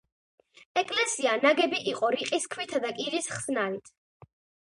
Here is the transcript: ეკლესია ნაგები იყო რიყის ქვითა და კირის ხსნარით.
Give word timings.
ეკლესია 0.81 1.33
ნაგები 1.43 1.81
იყო 1.91 2.09
რიყის 2.15 2.49
ქვითა 2.55 2.81
და 2.87 2.93
კირის 3.01 3.31
ხსნარით. 3.35 3.93